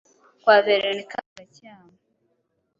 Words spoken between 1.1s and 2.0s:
mu Gacyamo,